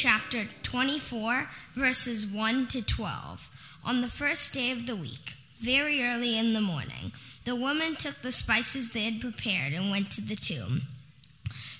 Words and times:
chapter 0.00 0.44
24, 0.62 1.48
verses 1.74 2.24
1 2.24 2.68
to 2.68 2.86
12. 2.86 3.80
On 3.84 4.00
the 4.00 4.06
first 4.06 4.54
day 4.54 4.70
of 4.70 4.86
the 4.86 4.94
week, 4.94 5.34
very 5.58 6.04
early 6.04 6.38
in 6.38 6.52
the 6.52 6.60
morning, 6.60 7.10
the 7.44 7.56
woman 7.56 7.96
took 7.96 8.22
the 8.22 8.30
spices 8.30 8.92
they 8.92 9.10
had 9.10 9.20
prepared 9.20 9.72
and 9.72 9.90
went 9.90 10.12
to 10.12 10.20
the 10.20 10.36
tomb. 10.36 10.82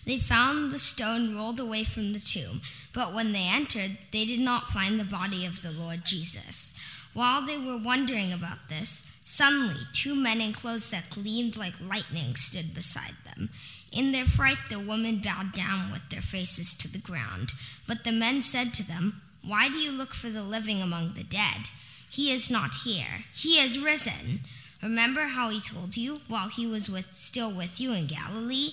They 0.04 0.18
found 0.18 0.72
the 0.72 0.80
stone 0.80 1.36
rolled 1.36 1.60
away 1.60 1.84
from 1.84 2.12
the 2.12 2.18
tomb, 2.18 2.60
but 2.92 3.14
when 3.14 3.32
they 3.32 3.48
entered, 3.48 3.98
they 4.10 4.24
did 4.24 4.40
not 4.40 4.66
find 4.66 4.98
the 4.98 5.04
body 5.04 5.46
of 5.46 5.62
the 5.62 5.70
Lord 5.70 6.04
Jesus. 6.04 6.74
While 7.14 7.46
they 7.46 7.56
were 7.56 7.76
wondering 7.76 8.32
about 8.32 8.68
this, 8.68 9.08
suddenly 9.22 9.82
two 9.92 10.16
men 10.16 10.40
in 10.40 10.52
clothes 10.52 10.90
that 10.90 11.10
gleamed 11.10 11.56
like 11.56 11.80
lightning 11.80 12.34
stood 12.34 12.74
beside 12.74 13.14
them. 13.24 13.50
In 13.90 14.12
their 14.12 14.24
fright, 14.24 14.58
the 14.68 14.78
women 14.78 15.18
bowed 15.18 15.52
down 15.52 15.90
with 15.90 16.08
their 16.10 16.20
faces 16.20 16.74
to 16.74 16.88
the 16.88 16.98
ground. 16.98 17.52
But 17.86 18.04
the 18.04 18.12
men 18.12 18.42
said 18.42 18.74
to 18.74 18.86
them, 18.86 19.22
Why 19.42 19.68
do 19.68 19.78
you 19.78 19.92
look 19.92 20.14
for 20.14 20.28
the 20.28 20.42
living 20.42 20.82
among 20.82 21.14
the 21.14 21.24
dead? 21.24 21.70
He 22.10 22.32
is 22.32 22.50
not 22.50 22.74
here, 22.84 23.24
he 23.34 23.58
has 23.58 23.78
risen. 23.78 24.40
Remember 24.82 25.22
how 25.22 25.50
he 25.50 25.60
told 25.60 25.96
you 25.96 26.20
while 26.28 26.48
he 26.48 26.66
was 26.66 26.88
with, 26.88 27.14
still 27.14 27.50
with 27.50 27.80
you 27.80 27.92
in 27.92 28.06
Galilee? 28.06 28.72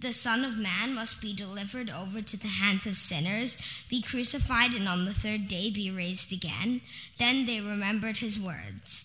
The 0.00 0.12
Son 0.12 0.44
of 0.44 0.58
Man 0.58 0.94
must 0.94 1.22
be 1.22 1.32
delivered 1.32 1.88
over 1.88 2.20
to 2.20 2.36
the 2.36 2.48
hands 2.48 2.86
of 2.86 2.96
sinners, 2.96 3.82
be 3.88 4.02
crucified, 4.02 4.74
and 4.74 4.88
on 4.88 5.04
the 5.04 5.14
third 5.14 5.48
day 5.48 5.70
be 5.70 5.90
raised 5.90 6.32
again. 6.32 6.82
Then 7.18 7.46
they 7.46 7.60
remembered 7.60 8.18
his 8.18 8.38
words. 8.38 9.04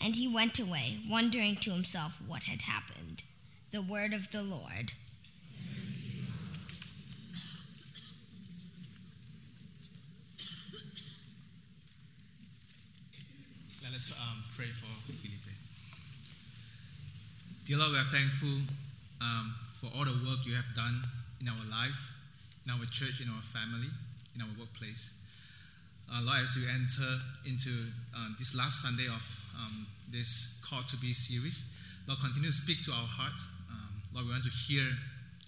and 0.00 0.16
he 0.16 0.28
went 0.28 0.58
away, 0.58 0.98
wondering 1.08 1.56
to 1.56 1.70
himself 1.70 2.18
what 2.26 2.44
had 2.44 2.62
happened. 2.62 3.22
The 3.70 3.82
word 3.82 4.12
of 4.12 4.30
the 4.30 4.42
Lord. 4.42 4.92
Let 13.82 13.94
us 13.94 14.12
um, 14.12 14.42
pray 14.56 14.66
for 14.66 14.86
Felipe. 15.12 15.40
Dear 17.64 17.78
Lord, 17.78 17.92
we 17.92 17.98
are 17.98 18.02
thankful 18.12 18.60
um, 19.20 19.54
for 19.80 19.86
all 19.96 20.04
the 20.04 20.12
work 20.28 20.44
you 20.44 20.54
have 20.54 20.74
done 20.76 21.02
in 21.40 21.48
our 21.48 21.64
life, 21.70 22.12
in 22.66 22.72
our 22.72 22.84
church, 22.86 23.20
in 23.20 23.28
our 23.28 23.42
family, 23.42 23.88
in 24.34 24.42
our 24.42 24.48
workplace. 24.58 25.12
Lord, 26.24 26.40
as 26.42 26.56
we 26.56 26.64
enter 26.68 27.20
into 27.46 27.70
uh, 28.16 28.28
this 28.38 28.56
last 28.56 28.82
Sunday 28.82 29.06
of 29.06 29.24
um, 29.56 29.86
this 30.10 30.58
Call 30.64 30.82
to 30.82 30.96
Be 30.96 31.12
series, 31.12 31.64
Lord, 32.06 32.20
continue 32.20 32.50
to 32.50 32.56
speak 32.56 32.82
to 32.84 32.92
our 32.92 33.06
heart. 33.06 33.38
Um, 33.70 34.02
Lord, 34.12 34.26
we 34.26 34.32
want 34.32 34.44
to 34.44 34.50
hear 34.50 34.84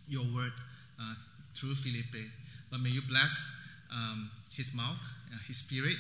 your 0.09 0.25
word 0.35 0.53
uh, 1.01 1.15
through 1.55 1.75
Felipe. 1.75 2.29
Lord, 2.71 2.83
may 2.83 2.91
you 2.91 3.03
bless 3.09 3.49
um, 3.93 4.31
his 4.53 4.75
mouth, 4.75 4.99
uh, 5.33 5.39
his 5.47 5.59
spirit, 5.59 5.97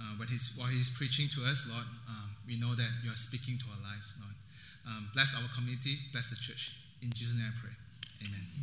uh, 0.00 0.14
when 0.16 0.28
he's, 0.28 0.52
while 0.56 0.68
he's 0.68 0.90
preaching 0.90 1.28
to 1.34 1.44
us, 1.44 1.66
Lord. 1.68 1.86
Um, 2.08 2.30
we 2.46 2.58
know 2.58 2.74
that 2.74 2.90
you 3.04 3.10
are 3.10 3.16
speaking 3.16 3.58
to 3.58 3.64
our 3.74 3.82
lives, 3.82 4.14
Lord. 4.20 4.34
Um, 4.86 5.10
bless 5.12 5.34
our 5.34 5.48
community, 5.54 5.98
bless 6.12 6.30
the 6.30 6.36
church. 6.36 6.74
In 7.02 7.10
Jesus' 7.12 7.36
name 7.36 7.52
I 7.52 7.60
pray. 7.60 7.74
Amen. 8.26 8.57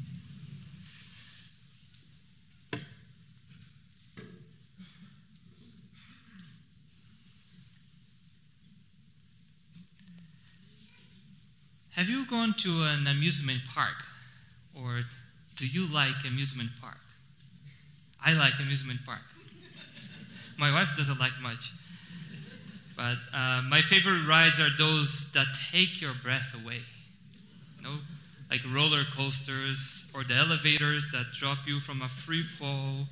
Have 11.95 12.09
you 12.09 12.25
gone 12.25 12.53
to 12.59 12.83
an 12.83 13.07
amusement 13.07 13.61
park? 13.73 14.05
Or 14.77 15.01
do 15.55 15.65
you 15.65 15.87
like 15.87 16.25
amusement 16.27 16.71
park? 16.81 16.97
I 18.23 18.33
like 18.33 18.53
amusement 18.61 18.99
park. 19.05 19.21
my 20.57 20.71
wife 20.71 20.89
doesn't 20.97 21.19
like 21.19 21.31
much. 21.41 21.71
But 22.97 23.17
uh, 23.33 23.61
my 23.69 23.81
favorite 23.81 24.27
rides 24.27 24.59
are 24.59 24.69
those 24.77 25.31
that 25.33 25.47
take 25.71 26.01
your 26.01 26.13
breath 26.13 26.53
away. 26.53 26.81
Know, 27.81 27.99
like 28.49 28.61
roller 28.73 29.03
coasters 29.15 30.05
or 30.13 30.23
the 30.23 30.33
elevators 30.33 31.11
that 31.11 31.27
drop 31.33 31.59
you 31.65 31.79
from 31.79 32.01
a 32.01 32.09
free 32.09 32.43
fall. 32.43 33.07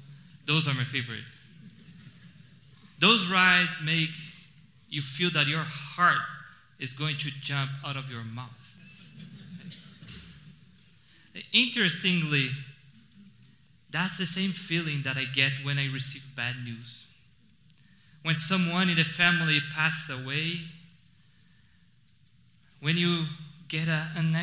Those 0.45 0.67
are 0.67 0.73
my 0.73 0.83
favorite. 0.83 1.23
Those 2.99 3.29
rides 3.29 3.77
make 3.83 4.09
you 4.89 5.01
feel 5.01 5.29
that 5.31 5.47
your 5.47 5.63
heart 5.63 6.21
is 6.79 6.93
going 6.93 7.17
to 7.17 7.29
jump 7.41 7.71
out 7.85 7.95
of 7.95 8.09
your 8.09 8.23
mouth. 8.23 8.62
Interestingly, 11.51 12.49
that's 13.89 14.17
the 14.17 14.25
same 14.25 14.51
feeling 14.51 15.01
that 15.03 15.17
I 15.17 15.25
get 15.25 15.51
when 15.63 15.77
I 15.77 15.91
receive 15.91 16.23
bad 16.35 16.55
news. 16.63 17.05
When 18.23 18.35
someone 18.35 18.89
in 18.89 18.95
the 18.95 19.03
family 19.03 19.59
passes 19.73 20.09
away, 20.09 20.61
when 22.79 22.97
you 22.97 23.25
get 23.67 23.87
an 23.87 24.35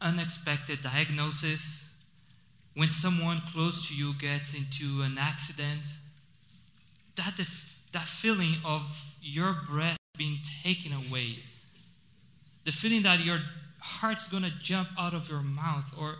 unexpected 0.00 0.82
diagnosis, 0.82 1.88
when 2.74 2.88
someone 2.88 3.40
close 3.52 3.88
to 3.88 3.94
you 3.94 4.12
gets 4.14 4.54
into 4.54 5.02
an 5.02 5.16
accident, 5.18 5.80
that, 7.16 7.36
that 7.92 8.06
feeling 8.06 8.56
of 8.64 9.06
your 9.22 9.56
breath 9.68 9.96
being 10.16 10.38
taken 10.62 10.92
away, 10.92 11.36
the 12.64 12.72
feeling 12.72 13.02
that 13.02 13.24
your 13.24 13.40
heart's 13.86 14.28
to 14.42 14.50
jump 14.60 14.88
out 14.98 15.14
of 15.14 15.28
your 15.30 15.42
mouth 15.42 15.92
or 15.98 16.16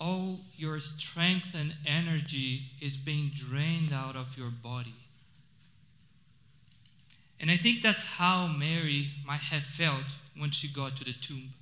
all 0.00 0.40
your 0.56 0.80
strength 0.80 1.54
and 1.54 1.74
energy 1.86 2.62
is 2.80 2.96
being 2.96 3.30
drained 3.34 3.92
out 3.92 4.16
of 4.16 4.36
your 4.36 4.50
body. 4.50 4.94
And 7.38 7.50
I 7.50 7.56
think 7.56 7.82
that's 7.82 8.04
how 8.04 8.46
Mary 8.46 9.08
might 9.26 9.40
have 9.52 9.64
felt 9.64 10.04
when 10.36 10.50
she 10.50 10.68
got 10.68 10.96
to 10.96 11.04
the 11.04 11.12
tomb. 11.12 11.52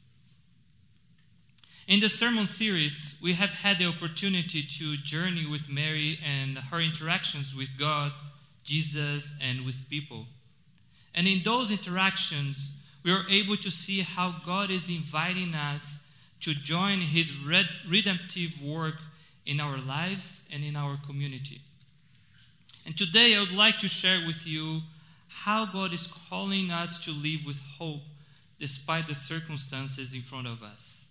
In 1.89 2.01
the 2.01 2.09
sermon 2.09 2.47
series, 2.47 3.17
we 3.21 3.33
have 3.35 3.53
had 3.53 3.79
the 3.79 3.87
opportunity 3.87 4.63
to 4.63 4.97
journey 4.97 5.47
with 5.47 5.69
Mary 5.69 6.19
and 6.25 6.57
her 6.59 6.81
interactions 6.81 7.55
with 7.55 7.69
God, 7.79 8.13
Jesus, 8.63 9.35
and 9.43 9.67
with 9.67 9.89
people. 9.91 10.27
And 11.15 11.27
in 11.27 11.43
those 11.43 11.71
interactions, 11.71 12.77
we 13.03 13.13
are 13.13 13.25
able 13.29 13.57
to 13.57 13.71
see 13.71 14.01
how 14.01 14.37
God 14.45 14.71
is 14.71 14.89
inviting 14.89 15.55
us 15.55 15.99
to 16.41 16.55
join 16.55 17.01
His 17.01 17.33
redemptive 17.89 18.63
work 18.63 18.97
in 19.45 19.61
our 19.61 19.79
lives 19.79 20.45
and 20.53 20.65
in 20.65 20.77
our 20.77 20.99
community. 21.07 21.61
And 22.85 22.97
today 22.97 23.37
I 23.37 23.41
would 23.41 23.53
like 23.53 23.79
to 23.79 23.89
share 23.89 24.25
with 24.27 24.47
you 24.47 24.81
how 25.29 25.67
God 25.67 25.93
is 25.93 26.09
calling 26.29 26.71
us 26.71 27.03
to 27.05 27.11
live 27.11 27.41
with 27.47 27.61
hope 27.79 28.03
despite 28.61 29.07
the 29.07 29.15
circumstances 29.15 30.15
in 30.15 30.21
front 30.21 30.47
of 30.47 30.63
us. 30.63 31.07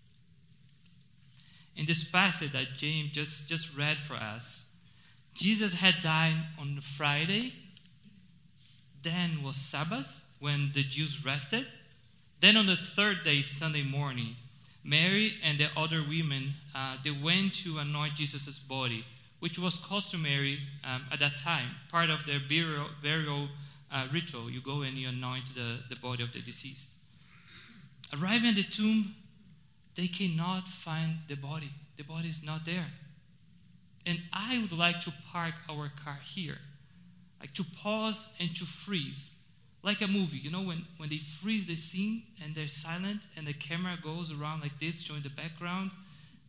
In 1.76 1.86
this 1.86 2.04
passage 2.04 2.52
that 2.52 2.78
James 2.78 3.12
just, 3.12 3.48
just 3.48 3.76
read 3.76 3.98
for 3.98 4.16
us, 4.16 4.68
Jesus 5.34 5.76
had 5.76 5.98
died 5.98 6.36
on 6.60 6.80
Friday, 6.82 7.54
then 9.02 9.42
was 9.44 9.56
Sabbath 9.56 10.24
when 10.40 10.72
the 10.74 10.84
Jews 10.84 11.26
rested, 11.26 11.66
then 12.42 12.58
on 12.58 12.66
the 12.66 12.76
third 12.76 13.24
day, 13.24 13.42
Sunday 13.44 13.84
morning, 13.84 14.36
Mary 14.84 15.36
and 15.44 15.60
the 15.60 15.68
other 15.78 16.02
women, 16.02 16.54
uh, 16.74 16.98
they 17.04 17.12
went 17.12 17.54
to 17.54 17.78
anoint 17.78 18.16
Jesus' 18.16 18.58
body, 18.58 19.06
which 19.40 19.60
was 19.60 19.78
customary 19.78 20.60
um, 20.84 21.04
at 21.12 21.20
that 21.20 21.38
time, 21.38 21.70
part 21.92 22.10
of 22.10 22.26
their 22.26 22.40
burial, 22.40 22.88
burial 23.04 23.48
uh, 23.92 24.08
ritual. 24.12 24.50
You 24.50 24.60
go 24.60 24.82
and 24.82 24.98
you 24.98 25.10
anoint 25.10 25.54
the, 25.54 25.80
the 25.88 25.96
body 25.96 26.24
of 26.24 26.34
the 26.34 26.40
deceased. 26.40 26.96
Arriving 28.12 28.50
at 28.50 28.56
the 28.56 28.64
tomb, 28.64 29.14
they 29.96 30.08
cannot 30.08 30.68
find 30.68 31.18
the 31.28 31.36
body. 31.36 31.70
The 31.98 32.04
body 32.04 32.30
is 32.30 32.44
not 32.44 32.66
there. 32.66 32.88
And 34.08 34.20
I 34.34 34.58
would 34.60 34.76
like 34.76 35.02
to 35.02 35.14
park 35.32 35.54
our 35.70 35.92
car 36.04 36.20
here, 36.24 36.58
like 37.40 37.54
to 37.54 37.64
pause 37.64 38.30
and 38.40 38.56
to 38.56 38.66
freeze 38.66 39.30
like 39.84 40.02
a 40.02 40.08
movie, 40.08 40.38
you 40.38 40.52
know, 40.52 40.62
when, 40.62 40.86
when 40.98 41.10
they 41.10 41.18
freeze 41.18 41.66
the 41.66 41.76
scene 41.76 42.24
and 42.44 42.54
they're 42.54 42.68
silent 42.68 43.22
and 43.36 43.48
the 43.48 43.54
camera 43.54 43.98
goes 44.02 44.32
around 44.32 44.62
like 44.62 44.80
this, 44.80 45.02
showing 45.02 45.24
the 45.24 45.30
background, 45.30 45.92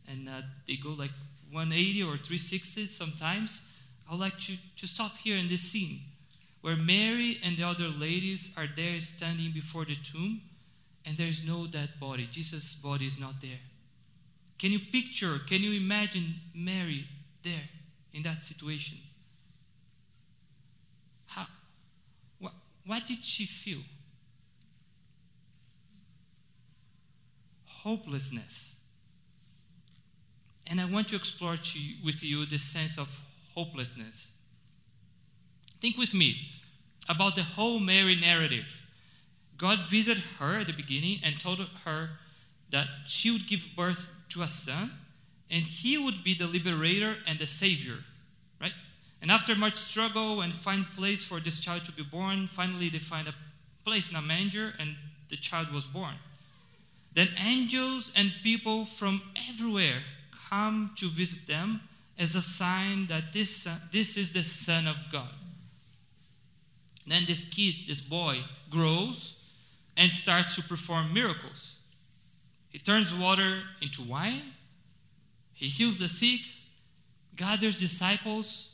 and 0.07 0.29
uh, 0.29 0.43
they 0.67 0.77
go 0.77 0.91
like 0.91 1.13
180 1.51 2.03
or 2.03 2.17
360 2.17 2.87
sometimes. 2.87 3.63
I 4.07 4.13
I 4.13 4.15
would 4.15 4.21
like 4.21 4.39
to, 4.41 4.57
to 4.77 4.87
stop 4.87 5.17
here 5.17 5.37
in 5.37 5.49
this 5.49 5.63
scene 5.63 6.01
where 6.61 6.77
Mary 6.77 7.39
and 7.43 7.57
the 7.57 7.63
other 7.65 7.89
ladies 7.89 8.53
are 8.57 8.69
there 8.77 9.01
standing 9.01 9.53
before 9.53 9.85
the 9.85 9.97
tomb 9.97 10.43
and 11.07 11.17
there 11.17 11.27
is 11.27 11.47
no 11.47 11.67
dead 11.67 11.91
body. 11.99 12.29
Jesus' 12.31 12.75
body 12.75 13.07
is 13.07 13.19
not 13.19 13.41
there. 13.41 13.59
Can 14.59 14.71
you 14.71 14.79
picture, 14.79 15.41
can 15.49 15.63
you 15.63 15.73
imagine 15.73 16.35
Mary 16.55 17.07
there 17.43 17.69
in 18.13 18.23
that 18.23 18.45
situation? 18.45 18.99
How, 21.27 21.47
what, 22.87 23.07
did 23.07 23.23
she 23.23 23.47
feel? 23.47 23.81
Hopelessness. 27.67 28.77
And 30.67 30.81
I 30.81 30.85
want 30.85 31.09
to 31.09 31.17
explore 31.17 31.57
to, 31.57 31.79
with 32.05 32.23
you 32.23 32.47
the 32.47 32.59
sense 32.59 32.99
of 32.99 33.21
hopelessness. 33.55 34.33
Think 35.81 35.99
with 35.99 36.15
me 36.15 36.37
about 37.09 37.35
the 37.35 37.43
whole 37.43 37.81
Mary 37.81 38.15
narrative. 38.15 38.87
God 39.59 39.91
visited 39.91 40.23
her 40.39 40.61
at 40.61 40.69
the 40.69 40.73
beginning 40.73 41.19
and 41.25 41.39
told 41.39 41.59
her 41.85 42.11
that 42.71 42.87
she 43.07 43.31
would 43.31 43.47
give 43.47 43.67
birth 43.77 44.11
to 44.31 44.43
a 44.43 44.49
son 44.49 44.93
and 45.51 45.63
he 45.63 45.99
would 45.99 46.25
be 46.25 46.35
the 46.35 46.47
liberator 46.47 47.17
and 47.27 47.39
the 47.39 47.47
savior, 47.47 47.99
right? 48.61 48.73
And 49.23 49.31
after 49.31 49.55
much 49.55 49.77
struggle 49.77 50.41
and 50.41 50.53
find 50.53 50.85
place 50.97 51.25
for 51.25 51.39
this 51.39 51.61
child 51.61 51.85
to 51.85 51.93
be 51.93 52.03
born, 52.03 52.49
finally 52.49 52.89
they 52.89 52.99
find 52.99 53.29
a 53.29 53.35
place 53.85 54.11
in 54.11 54.17
a 54.17 54.23
manger 54.23 54.75
and 54.81 54.97
the 55.31 55.37
child 55.37 55.73
was 55.73 55.87
born. 55.87 56.15
Then 57.15 57.29
angels 57.43 58.11
and 58.17 58.33
people 58.43 58.85
from 58.85 59.23
everywhere 59.49 60.01
come 60.51 60.91
to 60.97 61.09
visit 61.09 61.47
them 61.47 61.83
as 62.19 62.35
a 62.35 62.43
sign 62.43 63.07
that 63.07 63.33
this, 63.33 63.69
this 63.93 64.17
is 64.17 64.33
the 64.33 64.43
Son 64.43 64.89
of 64.89 64.97
God. 65.13 65.31
Then 67.07 67.23
this 67.27 67.45
kid, 67.45 67.75
this 67.87 68.01
boy, 68.01 68.41
grows 68.71 69.37
and 69.97 70.11
starts 70.11 70.57
to 70.57 70.63
perform 70.63 71.15
miracles. 71.15 71.75
He 72.71 72.79
turns 72.79 73.15
water 73.15 73.63
into 73.81 74.03
wine, 74.03 74.55
he 75.53 75.69
heals 75.69 76.01
the 76.01 76.09
sick, 76.09 76.41
gathers 77.37 77.79
disciples, 77.79 78.72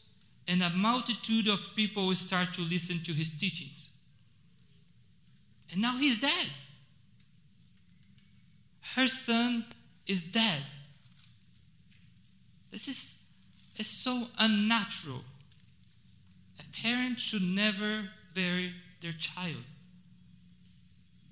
and 0.49 0.63
a 0.63 0.71
multitude 0.71 1.47
of 1.47 1.61
people 1.77 2.13
start 2.15 2.55
to 2.55 2.63
listen 2.63 3.01
to 3.05 3.13
his 3.13 3.31
teachings. 3.31 3.91
And 5.71 5.83
now 5.83 5.99
he's 5.99 6.19
dead. 6.19 6.49
Her 8.95 9.07
son 9.07 9.67
is 10.07 10.25
dead. 10.25 10.63
This 12.71 12.89
is, 12.89 13.17
is 13.77 13.87
so 13.89 14.29
unnatural. 14.39 15.21
A 16.59 16.83
parent 16.83 17.21
should 17.21 17.43
never 17.43 18.09
bury 18.35 18.73
their 19.03 19.13
child. 19.13 19.65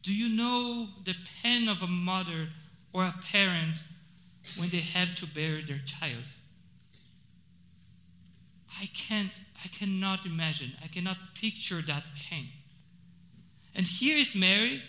Do 0.02 0.14
you 0.14 0.28
know 0.28 0.88
the 1.04 1.14
pain 1.42 1.68
of 1.68 1.82
a 1.82 1.86
mother 1.86 2.48
or 2.92 3.04
a 3.04 3.14
parent 3.32 3.82
when 4.58 4.68
they 4.68 4.80
have 4.80 5.16
to 5.16 5.26
bury 5.26 5.64
their 5.64 5.80
child? 5.86 6.22
I 8.81 8.87
can't, 8.94 9.40
I 9.64 9.69
cannot 9.69 10.26
imagine, 10.26 10.73
I 10.82 10.88
cannot 10.88 11.17
picture 11.34 11.82
that 11.82 12.05
pain. 12.28 12.49
And 13.75 13.87
here 13.87 14.17
is 14.17 14.34
Mary 14.34 14.82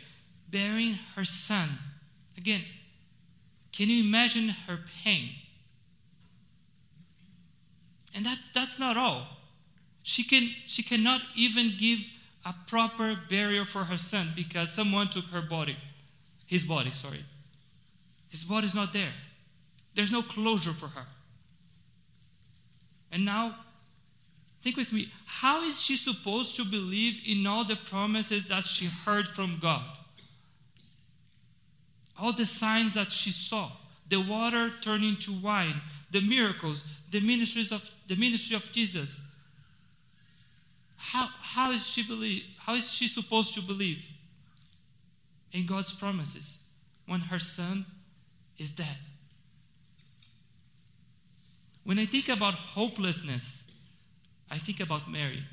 burying 0.50 0.98
her 1.16 1.26
son. 1.26 1.70
Again, 2.38 2.62
can 3.72 3.90
you 3.90 4.04
imagine 4.04 4.50
her 4.50 4.80
pain? 5.04 5.30
And 8.14 8.26
that, 8.26 8.38
that's 8.54 8.80
not 8.80 8.98
all. 8.98 9.28
She, 10.04 10.24
can, 10.24 10.50
she 10.66 10.84
cannot 10.84 11.22
even 11.36 11.74
give 11.78 12.00
a 12.46 12.56
proper 12.66 13.18
burial 13.30 13.66
for 13.66 13.84
her 13.84 13.98
son 13.98 14.32
because 14.36 14.72
someone 14.72 15.10
took 15.10 15.26
her 15.26 15.42
body, 15.42 15.78
his 16.46 16.64
body, 16.64 16.92
sorry. 16.92 17.24
His 18.30 18.44
body's 18.44 18.74
not 18.74 18.94
there. 18.94 19.12
There's 19.96 20.12
no 20.12 20.22
closure 20.22 20.74
for 20.74 20.88
her. 20.88 21.06
And 23.12 23.26
now, 23.26 23.56
think 24.62 24.78
with 24.78 24.92
me 24.92 25.12
how 25.26 25.64
is 25.64 25.82
she 25.82 25.96
supposed 25.96 26.56
to 26.56 26.66
believe 26.66 27.22
in 27.26 27.46
all 27.46 27.64
the 27.64 27.76
promises 27.76 28.48
that 28.48 28.66
she 28.66 28.86
heard 29.06 29.28
from 29.28 29.60
God? 29.62 29.84
All 32.20 32.34
the 32.34 32.46
signs 32.46 32.96
that 32.96 33.12
she 33.12 33.32
saw, 33.32 33.72
the 34.10 34.20
water 34.20 34.72
turning 34.82 35.18
to 35.18 35.34
wine, 35.34 35.82
the 36.12 36.22
miracles, 36.22 36.84
the 37.12 37.20
ministries 37.20 37.72
of 37.72 37.90
the 38.08 38.16
ministry 38.16 38.56
of 38.56 38.72
Jesus. 38.72 39.22
How, 40.96 41.30
how 41.40 41.72
is 41.72 41.88
she 41.88 42.04
believe 42.04 42.44
how 42.58 42.76
is 42.76 42.92
she 42.92 43.08
supposed 43.08 43.54
to 43.54 43.62
believe 43.62 44.10
in 45.54 45.66
God's 45.66 45.94
promises 45.94 46.60
when 47.06 47.22
her 47.22 47.40
son 47.40 47.86
is 48.58 48.72
dead? 48.72 48.98
When 51.86 51.98
I 51.98 52.06
think 52.06 52.28
about 52.28 52.56
hopelessness, 52.56 53.64
I 54.50 54.58
think 54.58 54.80
about 54.80 55.10
Mary 55.10 55.44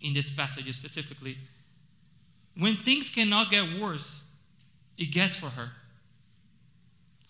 in 0.00 0.14
this 0.14 0.30
passage 0.30 0.72
specifically. 0.74 1.38
When 2.56 2.74
things 2.76 3.08
cannot 3.08 3.50
get 3.50 3.80
worse, 3.80 4.24
it 4.98 5.06
gets 5.06 5.36
for 5.36 5.50
her. 5.50 5.70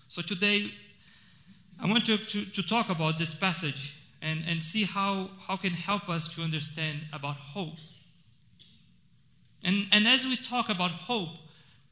So 0.08 0.22
today, 0.22 0.72
I 1.80 1.88
want 1.88 2.04
to, 2.06 2.18
to, 2.18 2.44
to 2.44 2.62
talk 2.62 2.90
about 2.90 3.18
this 3.18 3.34
passage 3.34 3.96
and, 4.20 4.42
and 4.48 4.62
see 4.62 4.84
how, 4.84 5.30
how 5.46 5.56
can 5.56 5.72
help 5.72 6.08
us 6.08 6.34
to 6.34 6.42
understand 6.42 7.02
about 7.12 7.36
hope. 7.36 7.76
And, 9.64 9.86
and 9.92 10.06
as 10.06 10.24
we 10.24 10.36
talk 10.36 10.68
about 10.68 10.90
hope, 10.90 11.36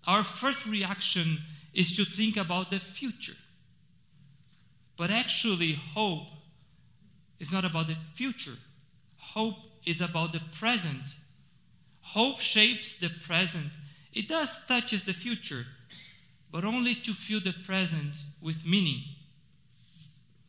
our 0.06 0.24
first 0.24 0.66
reaction 0.66 1.38
is 1.74 1.94
to 1.96 2.04
think 2.04 2.36
about 2.36 2.70
the 2.70 2.80
future. 2.80 3.36
But 4.96 5.10
actually, 5.10 5.78
hope 5.94 6.28
is 7.38 7.52
not 7.52 7.64
about 7.64 7.86
the 7.86 7.96
future. 8.14 8.56
Hope 9.16 9.56
is 9.86 10.00
about 10.00 10.32
the 10.32 10.40
present. 10.58 11.16
Hope 12.00 12.40
shapes 12.40 12.96
the 12.96 13.10
present. 13.10 13.68
It 14.12 14.28
does 14.28 14.64
touches 14.66 15.04
the 15.04 15.12
future, 15.12 15.66
but 16.50 16.64
only 16.64 16.94
to 16.94 17.12
fill 17.12 17.40
the 17.40 17.54
present 17.64 18.16
with 18.40 18.66
meaning. 18.66 19.02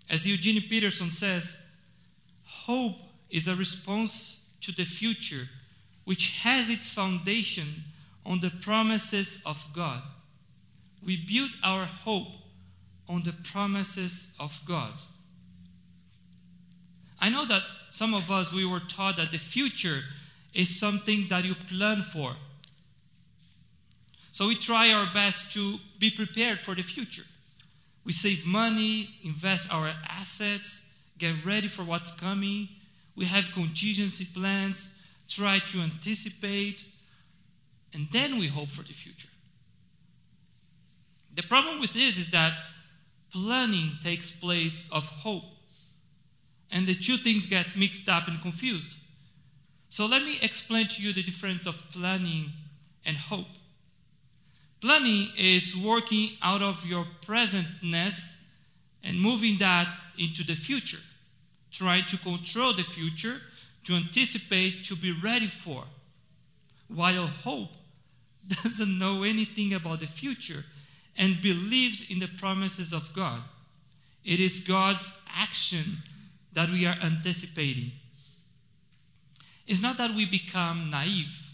As 0.10 0.28
Eugene 0.28 0.62
Peterson 0.62 1.12
says, 1.12 1.58
hope 2.44 2.96
is 3.30 3.48
a 3.48 3.56
response 3.56 4.44
to 4.62 4.72
the 4.72 4.86
future 4.86 5.48
which 6.06 6.40
has 6.40 6.70
its 6.70 6.92
foundation 6.92 7.84
on 8.26 8.40
the 8.40 8.50
promises 8.50 9.42
of 9.46 9.64
God. 9.76 10.02
We 11.06 11.18
build 11.18 11.52
our 11.64 11.86
hope 11.86 12.36
on 13.08 13.24
the 13.24 13.34
promises 13.34 14.32
of 14.40 14.60
God. 14.66 14.94
I 17.20 17.30
know 17.30 17.46
that 17.46 17.64
some 17.90 18.14
of 18.14 18.32
us, 18.32 18.54
we 18.54 18.66
were 18.66 18.80
taught 18.80 19.18
that 19.18 19.32
the 19.32 19.38
future 19.38 20.02
is 20.54 20.80
something 20.80 21.28
that 21.30 21.44
you 21.46 21.56
plan 21.56 22.02
for. 22.02 22.36
So 24.32 24.48
we 24.48 24.56
try 24.56 24.92
our 24.94 25.08
best 25.14 25.52
to 25.54 25.78
be 26.00 26.10
prepared 26.10 26.60
for 26.60 26.76
the 26.76 26.82
future. 26.82 27.26
We 28.06 28.14
save 28.14 28.46
money, 28.46 29.10
invest 29.24 29.72
our 29.74 29.92
assets, 30.08 30.82
get 31.18 31.46
ready 31.46 31.68
for 31.68 31.84
what's 31.84 32.12
coming. 32.14 32.70
We 33.16 33.26
have 33.26 33.52
contingency 33.54 34.26
plans, 34.26 34.94
try 35.28 35.60
to 35.60 35.82
anticipate, 35.82 36.86
and 37.94 38.08
then 38.12 38.40
we 38.40 38.48
hope 38.48 38.70
for 38.70 38.84
the 38.84 38.94
future. 38.94 39.30
The 41.36 41.44
problem 41.44 41.80
with 41.80 41.94
this 41.94 42.18
is 42.18 42.32
that 42.32 42.54
planning 43.32 43.98
takes 44.02 44.32
place 44.32 44.88
of 44.92 45.06
hope, 45.06 45.44
and 46.72 46.88
the 46.88 46.96
two 46.96 47.18
things 47.18 47.48
get 47.48 47.76
mixed 47.76 48.08
up 48.08 48.28
and 48.28 48.42
confused. 48.42 48.98
So 49.90 50.06
let 50.06 50.24
me 50.24 50.38
explain 50.42 50.88
to 50.90 51.02
you 51.02 51.14
the 51.14 51.24
difference 51.24 51.66
of 51.66 51.84
planning 51.92 52.52
and 53.06 53.18
hope. 53.18 53.48
Planning 54.82 55.30
is 55.38 55.76
working 55.76 56.32
out 56.42 56.62
of 56.62 56.86
your 56.86 57.06
presentness 57.26 58.36
and 59.04 59.20
moving 59.20 59.58
that 59.60 59.88
into 60.18 60.44
the 60.44 60.56
future, 60.56 61.00
trying 61.72 62.06
to 62.06 62.18
control 62.18 62.74
the 62.74 62.84
future, 62.84 63.42
to 63.86 63.96
anticipate, 63.96 64.84
to 64.86 64.96
be 64.96 65.12
ready 65.12 65.48
for. 65.48 65.86
While 66.88 67.28
hope 67.28 67.72
doesn't 68.64 69.00
know 69.00 69.24
anything 69.24 69.74
about 69.74 70.00
the 70.00 70.08
future 70.08 70.64
and 71.18 71.42
believes 71.42 72.10
in 72.10 72.20
the 72.20 72.28
promises 72.28 72.94
of 72.94 73.14
God. 73.14 73.42
It 74.24 74.40
is 74.40 74.60
God's 74.60 75.18
action 75.36 75.98
that 76.54 76.70
we 76.70 76.86
are 76.86 76.96
anticipating. 77.02 77.92
It's 79.68 79.82
not 79.82 79.98
that 79.98 80.16
we 80.16 80.26
become 80.26 80.90
naive 80.90 81.50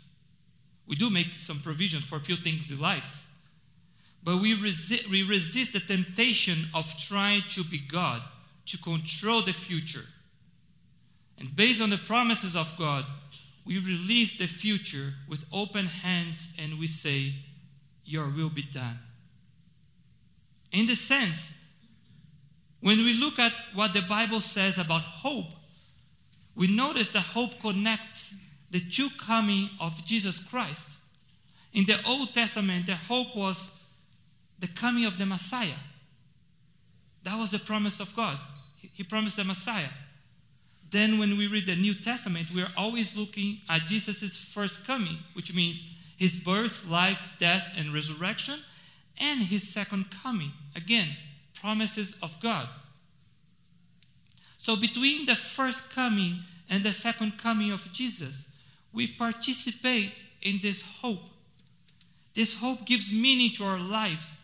we 0.88 0.96
do 0.96 1.10
make 1.10 1.36
some 1.36 1.60
provisions 1.60 2.04
for 2.04 2.18
a 2.18 2.20
few 2.20 2.36
things 2.36 2.72
in 2.72 2.80
life. 2.80 3.26
But 4.24 4.42
we, 4.42 4.56
resi- 4.56 5.08
we 5.10 5.24
resist 5.24 5.74
the 5.74 5.80
temptation 5.80 6.68
of 6.74 6.98
trying 6.98 7.44
to 7.52 7.64
be 7.64 7.80
God, 7.80 8.22
to 8.68 8.78
control 8.78 9.42
the 9.42 9.54
future. 9.54 10.06
And 11.38 11.56
based 11.56 11.82
on 11.82 11.90
the 11.90 11.98
promises 11.98 12.56
of 12.56 12.76
God, 12.78 13.06
we 13.66 13.80
release 13.80 14.38
the 14.38 14.48
future 14.48 15.14
with 15.28 15.46
open 15.52 15.88
hands 15.88 16.54
and 16.60 16.80
we 16.80 16.88
say, 16.88 17.34
Your 18.04 18.30
will 18.30 18.50
be 18.50 18.62
done. 18.62 19.00
In 20.72 20.86
the 20.86 20.96
sense, 20.96 21.52
when 22.86 23.00
we 23.00 23.14
look 23.14 23.40
at 23.40 23.52
what 23.74 23.94
the 23.94 24.04
Bible 24.04 24.40
says 24.40 24.78
about 24.78 25.02
hope, 25.02 25.54
we 26.56 26.68
notice 26.68 27.10
that 27.10 27.22
hope 27.22 27.60
connects 27.60 28.36
the 28.70 28.80
true 28.80 29.10
coming 29.18 29.72
of 29.82 30.06
Jesus 30.06 30.38
Christ. 30.38 31.00
In 31.74 31.86
the 31.86 31.98
Old 32.06 32.36
Testament, 32.36 32.86
the 32.86 32.94
hope 32.94 33.36
was 33.36 33.72
the 34.60 34.68
coming 34.68 35.04
of 35.04 35.18
the 35.18 35.26
Messiah. 35.26 35.80
That 37.24 37.40
was 37.40 37.50
the 37.50 37.58
promise 37.58 38.00
of 38.00 38.16
God. 38.16 38.38
He 38.94 39.02
promised 39.02 39.38
the 39.38 39.46
Messiah. 39.46 39.90
Then, 40.92 41.18
when 41.18 41.40
we 41.40 41.48
read 41.48 41.66
the 41.66 41.76
New 41.76 41.96
Testament, 41.96 42.52
we 42.54 42.62
are 42.62 42.72
always 42.78 43.18
looking 43.18 43.62
at 43.68 43.88
Jesus' 43.88 44.38
first 44.38 44.86
coming, 44.86 45.18
which 45.34 45.56
means 45.56 45.84
his 46.18 46.36
birth, 46.36 46.88
life, 46.88 47.32
death, 47.40 47.68
and 47.76 47.96
resurrection, 47.96 48.60
and 49.20 49.40
his 49.40 49.68
second 49.68 50.12
coming. 50.12 50.52
Again, 50.76 51.18
promises 51.56 52.18
of 52.22 52.40
God. 52.42 52.68
So, 54.58 54.76
between 54.76 55.26
the 55.26 55.36
first 55.36 55.92
coming 55.92 56.40
and 56.70 56.84
the 56.84 56.94
second 56.94 57.38
coming 57.38 57.72
of 57.72 57.92
Jesus, 57.94 58.48
we 58.94 59.08
participate 59.08 60.14
in 60.42 60.60
this 60.62 60.82
hope. 60.82 61.30
This 62.34 62.60
hope 62.60 62.86
gives 62.86 63.12
meaning 63.12 63.52
to 63.56 63.64
our 63.64 63.80
lives 63.80 64.40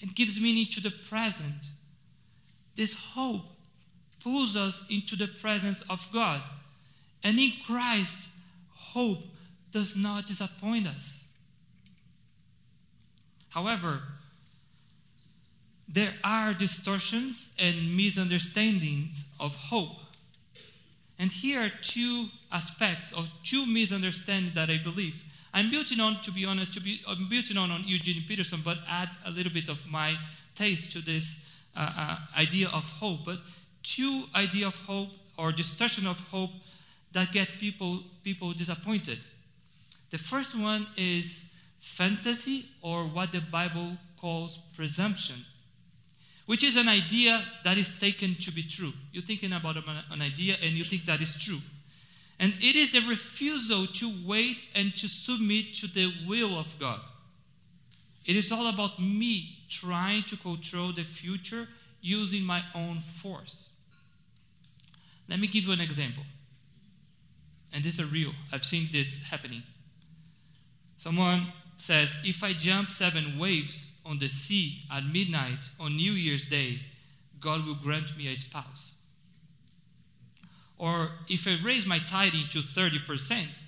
and 0.00 0.14
gives 0.14 0.40
meaning 0.40 0.66
to 0.72 0.80
the 0.80 0.90
present. 0.90 1.68
This 2.76 2.94
hope 2.94 3.44
pulls 4.22 4.56
us 4.56 4.84
into 4.88 5.16
the 5.16 5.26
presence 5.26 5.82
of 5.88 6.08
God. 6.12 6.42
And 7.22 7.38
in 7.38 7.52
Christ, 7.66 8.28
hope 8.74 9.22
does 9.70 9.96
not 9.96 10.26
disappoint 10.26 10.86
us. 10.86 11.24
However, 13.50 14.02
there 15.92 16.12
are 16.22 16.54
distortions 16.54 17.50
and 17.58 17.96
misunderstandings 17.96 19.24
of 19.40 19.56
hope. 19.56 19.96
And 21.18 21.32
here 21.32 21.60
are 21.60 21.72
two 21.82 22.28
aspects 22.52 23.12
of 23.12 23.28
two 23.42 23.66
misunderstandings 23.66 24.54
that 24.54 24.70
I 24.70 24.78
believe. 24.78 25.24
I'm 25.52 25.68
building 25.68 25.98
on, 25.98 26.20
to 26.22 26.30
be 26.30 26.44
honest, 26.44 26.74
to 26.74 26.80
be, 26.80 27.00
I'm 27.08 27.28
building 27.28 27.56
on, 27.56 27.72
on 27.72 27.82
Eugene 27.84 28.22
Peterson, 28.26 28.60
but 28.64 28.78
add 28.88 29.10
a 29.26 29.30
little 29.30 29.52
bit 29.52 29.68
of 29.68 29.84
my 29.90 30.16
taste 30.54 30.92
to 30.92 31.00
this 31.00 31.44
uh, 31.76 31.90
uh, 31.96 32.16
idea 32.38 32.68
of 32.68 32.84
hope. 32.84 33.24
But 33.24 33.38
two 33.82 34.26
idea 34.34 34.68
of 34.68 34.76
hope 34.76 35.08
or 35.36 35.50
distortion 35.50 36.06
of 36.06 36.20
hope 36.30 36.50
that 37.12 37.32
get 37.32 37.48
people, 37.58 38.04
people 38.22 38.52
disappointed. 38.52 39.18
The 40.10 40.18
first 40.18 40.56
one 40.56 40.86
is 40.96 41.46
fantasy 41.80 42.66
or 42.80 43.04
what 43.04 43.32
the 43.32 43.40
Bible 43.40 43.96
calls 44.20 44.58
presumption 44.76 45.46
which 46.50 46.64
is 46.64 46.74
an 46.74 46.88
idea 46.88 47.40
that 47.62 47.78
is 47.78 47.96
taken 48.00 48.34
to 48.34 48.50
be 48.50 48.64
true. 48.64 48.92
You're 49.12 49.22
thinking 49.22 49.52
about 49.52 49.76
an 49.76 50.20
idea 50.20 50.56
and 50.60 50.72
you 50.72 50.82
think 50.82 51.04
that 51.04 51.20
is 51.20 51.38
true. 51.38 51.60
And 52.40 52.52
it 52.60 52.74
is 52.74 52.90
the 52.90 53.02
refusal 53.02 53.86
to 53.86 54.12
wait 54.26 54.64
and 54.74 54.92
to 54.96 55.06
submit 55.06 55.74
to 55.74 55.86
the 55.86 56.12
will 56.26 56.58
of 56.58 56.76
God. 56.80 56.98
It 58.26 58.34
is 58.34 58.50
all 58.50 58.66
about 58.66 58.98
me 58.98 59.60
trying 59.68 60.24
to 60.24 60.36
control 60.36 60.90
the 60.92 61.04
future 61.04 61.68
using 62.00 62.42
my 62.42 62.64
own 62.74 62.96
force. 62.98 63.68
Let 65.28 65.38
me 65.38 65.46
give 65.46 65.66
you 65.66 65.72
an 65.72 65.80
example. 65.80 66.24
And 67.72 67.84
this 67.84 68.00
is 68.00 68.10
real. 68.10 68.32
I've 68.52 68.64
seen 68.64 68.88
this 68.90 69.22
happening. 69.22 69.62
Someone 70.96 71.46
says, 71.82 72.18
If 72.24 72.42
I 72.44 72.52
jump 72.52 72.90
seven 72.90 73.38
waves, 73.38 73.90
on 74.04 74.18
the 74.18 74.28
sea 74.28 74.82
at 74.92 75.04
midnight 75.04 75.70
on 75.78 75.96
New 75.96 76.12
Year's 76.12 76.44
Day, 76.44 76.80
God 77.40 77.64
will 77.64 77.74
grant 77.74 78.16
me 78.16 78.26
a 78.28 78.36
spouse. 78.36 78.92
Or 80.78 81.10
if 81.28 81.46
I 81.46 81.58
raise 81.62 81.86
my 81.86 81.98
tithing 81.98 82.48
to 82.50 82.58
30%, 82.58 83.60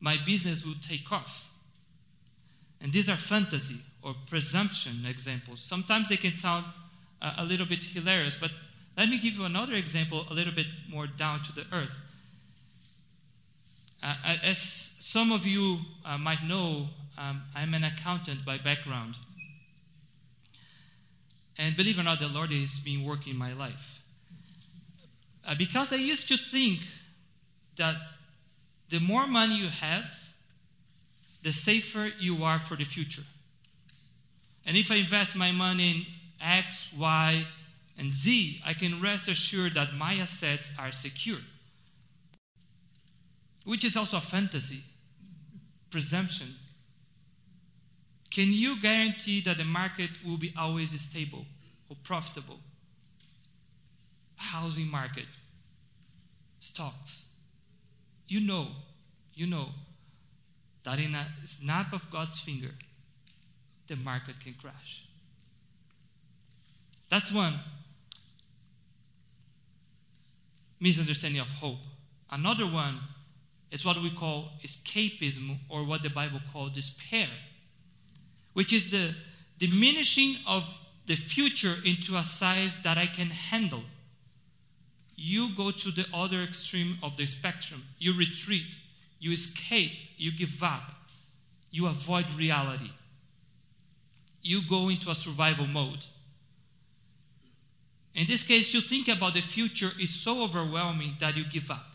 my 0.00 0.16
business 0.24 0.64
will 0.64 0.76
take 0.80 1.10
off. 1.10 1.50
And 2.80 2.92
these 2.92 3.08
are 3.08 3.16
fantasy 3.16 3.80
or 4.02 4.14
presumption 4.28 5.04
examples. 5.06 5.60
Sometimes 5.60 6.08
they 6.08 6.16
can 6.16 6.36
sound 6.36 6.64
uh, 7.20 7.34
a 7.38 7.44
little 7.44 7.66
bit 7.66 7.84
hilarious, 7.84 8.36
but 8.40 8.50
let 8.96 9.08
me 9.08 9.18
give 9.18 9.34
you 9.34 9.44
another 9.44 9.74
example 9.74 10.26
a 10.30 10.34
little 10.34 10.52
bit 10.52 10.66
more 10.88 11.06
down 11.06 11.42
to 11.44 11.52
the 11.52 11.64
earth. 11.72 11.98
Uh, 14.02 14.14
as 14.42 14.58
some 14.98 15.30
of 15.30 15.46
you 15.46 15.78
uh, 16.04 16.18
might 16.18 16.42
know, 16.44 16.88
um, 17.18 17.42
I'm 17.54 17.74
an 17.74 17.84
accountant 17.84 18.44
by 18.44 18.58
background. 18.58 19.16
And 21.58 21.76
believe 21.76 21.98
it 21.98 22.00
or 22.00 22.04
not, 22.04 22.20
the 22.20 22.28
Lord 22.28 22.50
has 22.52 22.78
been 22.78 23.04
working 23.04 23.32
in 23.32 23.38
my 23.38 23.52
life. 23.52 24.00
Uh, 25.46 25.54
because 25.56 25.92
I 25.92 25.96
used 25.96 26.28
to 26.28 26.36
think 26.36 26.80
that 27.76 27.96
the 28.88 29.00
more 29.00 29.26
money 29.26 29.56
you 29.56 29.68
have, 29.68 30.06
the 31.42 31.52
safer 31.52 32.10
you 32.18 32.44
are 32.44 32.58
for 32.58 32.76
the 32.76 32.84
future. 32.84 33.24
And 34.64 34.76
if 34.76 34.90
I 34.90 34.96
invest 34.96 35.34
my 35.34 35.50
money 35.50 35.90
in 35.90 36.06
X, 36.40 36.88
Y, 36.96 37.46
and 37.98 38.12
Z, 38.12 38.60
I 38.64 38.74
can 38.74 39.00
rest 39.00 39.28
assured 39.28 39.74
that 39.74 39.94
my 39.94 40.14
assets 40.14 40.72
are 40.78 40.92
secure. 40.92 41.38
Which 43.64 43.84
is 43.84 43.96
also 43.96 44.18
a 44.18 44.20
fantasy, 44.20 44.82
presumption. 45.90 46.54
Can 48.32 48.50
you 48.50 48.80
guarantee 48.80 49.42
that 49.42 49.58
the 49.58 49.64
market 49.64 50.08
will 50.26 50.38
be 50.38 50.54
always 50.56 50.98
stable 50.98 51.44
or 51.90 51.96
profitable? 52.02 52.60
Housing 54.36 54.90
market, 54.90 55.26
stocks. 56.58 57.26
You 58.26 58.40
know, 58.40 58.68
you 59.34 59.46
know 59.46 59.68
that 60.84 60.98
in 60.98 61.14
a 61.14 61.26
snap 61.44 61.92
of 61.92 62.10
God's 62.10 62.40
finger, 62.40 62.70
the 63.86 63.96
market 63.96 64.40
can 64.40 64.54
crash. 64.54 65.04
That's 67.10 67.30
one 67.30 67.52
misunderstanding 70.80 71.42
of 71.42 71.50
hope. 71.50 71.80
Another 72.30 72.64
one 72.64 72.98
is 73.70 73.84
what 73.84 74.02
we 74.02 74.10
call 74.10 74.52
escapism 74.64 75.58
or 75.68 75.84
what 75.84 76.02
the 76.02 76.08
Bible 76.08 76.40
calls 76.50 76.72
despair 76.72 77.28
which 78.52 78.72
is 78.72 78.90
the 78.90 79.14
diminishing 79.58 80.36
of 80.46 80.78
the 81.06 81.16
future 81.16 81.76
into 81.84 82.16
a 82.16 82.22
size 82.22 82.76
that 82.82 82.98
I 82.98 83.06
can 83.06 83.28
handle. 83.28 83.82
You 85.16 85.54
go 85.56 85.70
to 85.70 85.90
the 85.90 86.06
other 86.12 86.42
extreme 86.42 86.98
of 87.02 87.16
the 87.16 87.26
spectrum. 87.26 87.84
You 87.98 88.16
retreat, 88.16 88.76
you 89.18 89.32
escape, 89.32 89.92
you 90.16 90.32
give 90.32 90.62
up, 90.62 90.94
you 91.70 91.86
avoid 91.86 92.30
reality. 92.36 92.90
You 94.42 94.62
go 94.68 94.88
into 94.88 95.10
a 95.10 95.14
survival 95.14 95.66
mode. 95.66 96.06
In 98.14 98.26
this 98.26 98.42
case, 98.42 98.74
you 98.74 98.80
think 98.80 99.08
about 99.08 99.34
the 99.34 99.40
future 99.40 99.90
is 100.00 100.10
so 100.10 100.42
overwhelming 100.44 101.16
that 101.20 101.36
you 101.36 101.44
give 101.44 101.70
up. 101.70 101.94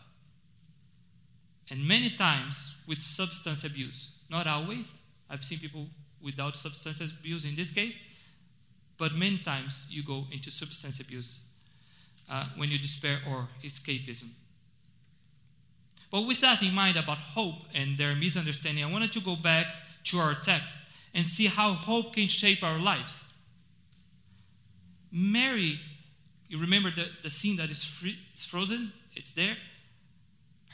And 1.69 1.87
many 1.87 2.09
times 2.09 2.75
with 2.87 2.99
substance 2.99 3.63
abuse. 3.63 4.13
Not 4.29 4.47
always. 4.47 4.95
I've 5.29 5.43
seen 5.43 5.59
people 5.59 5.87
without 6.24 6.57
substance 6.57 7.01
abuse 7.01 7.45
in 7.45 7.55
this 7.55 7.71
case, 7.71 8.00
but 8.97 9.13
many 9.13 9.38
times 9.38 9.86
you 9.89 10.03
go 10.03 10.25
into 10.31 10.50
substance 10.50 11.00
abuse 11.00 11.39
uh, 12.29 12.45
when 12.55 12.69
you 12.69 12.77
despair 12.77 13.19
or 13.29 13.47
escapism. 13.63 14.29
But 16.09 16.21
with 16.21 16.41
that 16.41 16.62
in 16.62 16.74
mind 16.74 16.97
about 16.97 17.17
hope 17.17 17.63
and 17.74 17.97
their 17.97 18.15
misunderstanding, 18.15 18.83
I 18.83 18.91
wanted 18.91 19.12
to 19.13 19.19
go 19.19 19.36
back 19.36 19.67
to 20.05 20.19
our 20.19 20.36
text 20.36 20.79
and 21.13 21.27
see 21.27 21.47
how 21.47 21.74
hope 21.74 22.13
can 22.13 22.27
shape 22.27 22.63
our 22.63 22.79
lives. 22.79 23.27
Mary, 25.12 25.79
you 26.47 26.59
remember 26.59 26.91
the, 26.91 27.07
the 27.24 27.29
scene 27.29 27.57
that 27.57 27.69
is 27.69 27.83
free, 27.83 28.17
it's 28.33 28.45
frozen? 28.45 28.93
It's 29.13 29.31
there. 29.31 29.57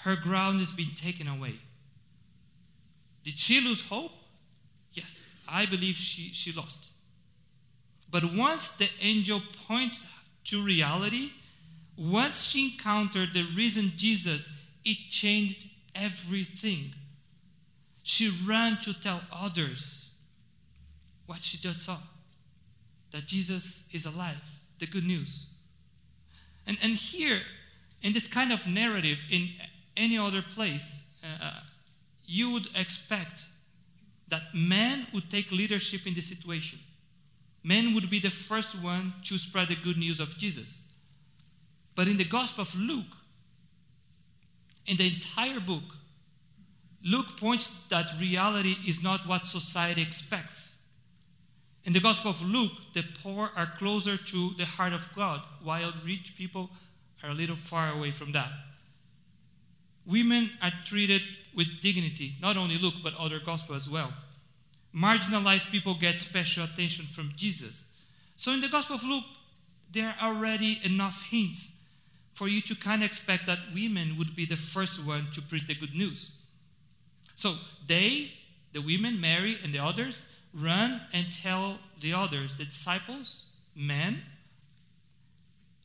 Her 0.01 0.15
ground 0.15 0.59
is 0.61 0.71
being 0.71 0.89
taken 0.89 1.27
away. 1.27 1.55
Did 3.23 3.39
she 3.39 3.61
lose 3.61 3.81
hope? 3.81 4.11
Yes. 4.91 5.32
I 5.53 5.67
believe 5.67 5.95
she, 5.95 6.33
she 6.33 6.51
lost. 6.51 6.87
But 8.09 8.33
once 8.33 8.71
the 8.71 8.89
angel 8.99 9.41
pointed 9.67 10.03
to 10.45 10.63
reality, 10.63 11.31
once 11.97 12.47
she 12.47 12.73
encountered 12.73 13.33
the 13.33 13.45
risen 13.55 13.93
Jesus, 13.95 14.49
it 14.83 14.97
changed 15.09 15.69
everything. 15.93 16.93
She 18.01 18.29
ran 18.45 18.79
to 18.81 18.93
tell 18.93 19.21
others 19.31 20.09
what 21.27 21.43
she 21.43 21.57
just 21.57 21.83
saw 21.83 21.97
that 23.11 23.27
Jesus 23.27 23.83
is 23.91 24.05
alive, 24.07 24.41
the 24.79 24.87
good 24.87 25.05
news. 25.05 25.45
And, 26.65 26.77
and 26.81 26.93
here, 26.93 27.41
In 28.03 28.11
this 28.11 28.27
kind 28.27 28.51
of 28.51 28.67
narrative, 28.67 29.23
in 29.31 29.49
any 29.95 30.17
other 30.17 30.41
place, 30.41 31.05
uh, 31.23 31.61
you 32.25 32.51
would 32.51 32.67
expect 32.75 33.45
that 34.27 34.53
men 34.53 35.07
would 35.13 35.29
take 35.29 35.51
leadership 35.51 36.07
in 36.07 36.13
the 36.13 36.21
situation. 36.21 36.79
Men 37.63 37.93
would 37.93 38.09
be 38.09 38.19
the 38.19 38.29
first 38.29 38.81
one 38.81 39.13
to 39.25 39.37
spread 39.37 39.69
the 39.69 39.75
good 39.75 39.97
news 39.97 40.19
of 40.19 40.37
Jesus. 40.37 40.81
But 41.95 42.07
in 42.07 42.17
the 42.17 42.25
Gospel 42.25 42.63
of 42.63 42.75
Luke, 42.75 43.17
in 44.85 44.97
the 44.97 45.07
entire 45.07 45.59
book, 45.59 45.83
Luke 47.05 47.37
points 47.37 47.71
that 47.89 48.19
reality 48.19 48.77
is 48.87 49.03
not 49.03 49.27
what 49.27 49.45
society 49.45 50.01
expects. 50.01 50.75
In 51.85 51.93
the 51.93 51.99
Gospel 51.99 52.31
of 52.31 52.41
Luke, 52.41 52.71
the 52.93 53.03
poor 53.21 53.51
are 53.55 53.73
closer 53.77 54.15
to 54.15 54.51
the 54.57 54.65
heart 54.65 54.93
of 54.93 55.07
God, 55.13 55.41
while 55.61 55.93
rich 56.05 56.35
people 56.37 56.69
are 57.21 57.29
a 57.29 57.33
little 57.33 57.55
far 57.55 57.91
away 57.91 58.11
from 58.11 58.31
that. 58.31 58.49
Women 60.05 60.51
are 60.61 60.71
treated 60.85 61.21
with 61.55 61.81
dignity, 61.81 62.35
not 62.41 62.57
only 62.57 62.77
Luke, 62.77 62.95
but 63.03 63.15
other 63.17 63.39
Gospel 63.39 63.75
as 63.75 63.89
well. 63.89 64.13
Marginalized 64.95 65.71
people 65.71 65.95
get 65.95 66.19
special 66.19 66.63
attention 66.63 67.05
from 67.05 67.33
Jesus. 67.35 67.85
So 68.35 68.51
in 68.51 68.61
the 68.61 68.69
Gospel 68.69 68.95
of 68.95 69.03
Luke, 69.03 69.25
there 69.91 70.15
are 70.19 70.29
already 70.29 70.79
enough 70.83 71.25
hints 71.29 71.73
for 72.33 72.47
you 72.47 72.61
to 72.61 72.75
kind 72.75 73.01
of 73.01 73.05
expect 73.05 73.45
that 73.45 73.59
women 73.73 74.17
would 74.17 74.35
be 74.35 74.45
the 74.45 74.57
first 74.57 75.03
one 75.05 75.27
to 75.33 75.41
preach 75.41 75.67
the 75.67 75.75
good 75.75 75.95
news. 75.95 76.31
So 77.35 77.55
they, 77.85 78.31
the 78.73 78.81
women, 78.81 79.21
Mary 79.21 79.57
and 79.63 79.73
the 79.73 79.79
others, 79.79 80.25
run 80.53 81.01
and 81.13 81.31
tell 81.31 81.77
the 81.99 82.13
others, 82.13 82.55
the 82.55 82.65
disciples, 82.65 83.45
men, 83.75 84.21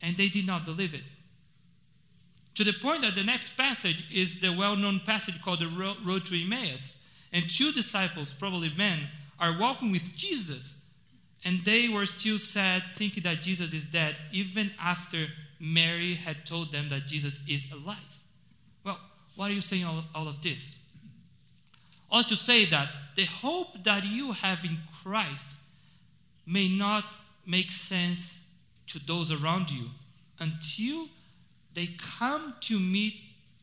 and 0.01 0.17
they 0.17 0.27
did 0.27 0.45
not 0.45 0.65
believe 0.65 0.93
it. 0.93 1.03
To 2.59 2.65
the 2.65 2.73
point 2.73 3.03
that 3.03 3.15
the 3.15 3.23
next 3.23 3.55
passage 3.55 4.03
is 4.11 4.41
the 4.41 4.51
well 4.51 4.75
known 4.75 4.99
passage 4.99 5.41
called 5.41 5.61
the 5.61 5.95
Road 6.05 6.25
to 6.25 6.43
Emmaus. 6.43 6.97
And 7.31 7.49
two 7.49 7.71
disciples, 7.71 8.33
probably 8.33 8.69
men, 8.77 8.99
are 9.39 9.57
walking 9.57 9.93
with 9.93 10.13
Jesus. 10.13 10.75
And 11.45 11.63
they 11.63 11.87
were 11.87 12.05
still 12.05 12.37
sad, 12.37 12.83
thinking 12.97 13.23
that 13.23 13.43
Jesus 13.43 13.71
is 13.71 13.85
dead, 13.85 14.17
even 14.33 14.71
after 14.77 15.27
Mary 15.57 16.15
had 16.15 16.45
told 16.45 16.73
them 16.73 16.89
that 16.89 17.07
Jesus 17.07 17.39
is 17.47 17.71
alive. 17.71 18.19
Well, 18.83 18.99
why 19.37 19.47
are 19.47 19.53
you 19.53 19.61
saying 19.61 19.85
all, 19.85 20.03
all 20.13 20.27
of 20.27 20.41
this? 20.41 20.75
Or 22.11 22.23
to 22.23 22.35
say 22.35 22.65
that 22.65 22.89
the 23.15 23.23
hope 23.23 23.85
that 23.85 24.03
you 24.03 24.33
have 24.33 24.65
in 24.65 24.79
Christ 25.01 25.55
may 26.45 26.67
not 26.67 27.05
make 27.45 27.71
sense 27.71 28.41
to 28.87 28.99
those 28.99 29.31
around 29.31 29.71
you 29.71 29.91
until 30.39 31.07
they 31.73 31.95
come 31.97 32.55
to 32.61 32.79
meet 32.79 33.15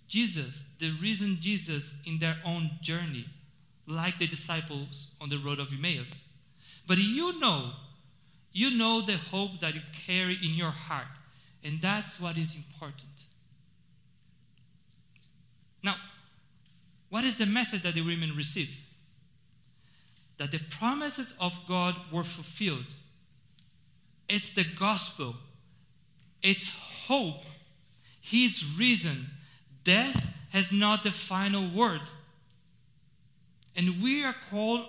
Jesus, 0.08 0.66
the 0.78 0.92
risen 1.02 1.38
Jesus, 1.40 1.96
in 2.04 2.18
their 2.18 2.36
own 2.44 2.70
journey, 2.80 3.26
like 3.86 4.18
the 4.18 4.26
disciples 4.26 5.08
on 5.20 5.28
the 5.28 5.38
road 5.38 5.58
of 5.58 5.72
Emmaus. 5.72 6.24
But 6.86 6.98
you 6.98 7.38
know, 7.40 7.72
you 8.52 8.70
know 8.76 9.04
the 9.04 9.16
hope 9.16 9.60
that 9.60 9.74
you 9.74 9.80
carry 9.92 10.38
in 10.42 10.54
your 10.54 10.70
heart, 10.70 11.08
and 11.64 11.80
that's 11.80 12.20
what 12.20 12.36
is 12.36 12.54
important. 12.54 13.24
Now, 15.82 15.96
what 17.10 17.24
is 17.24 17.38
the 17.38 17.46
message 17.46 17.82
that 17.82 17.94
the 17.94 18.02
women 18.02 18.34
received? 18.36 18.76
That 20.38 20.52
the 20.52 20.60
promises 20.70 21.34
of 21.40 21.60
God 21.68 21.96
were 22.12 22.24
fulfilled. 22.24 22.86
It's 24.28 24.52
the 24.52 24.64
gospel, 24.78 25.34
it's 26.42 26.70
hope 27.06 27.44
his 28.26 28.64
risen. 28.76 29.26
Death 29.84 30.32
has 30.50 30.72
not 30.72 31.04
the 31.04 31.12
final 31.12 31.70
word. 31.70 32.00
And 33.76 34.02
we 34.02 34.24
are 34.24 34.34
called 34.50 34.86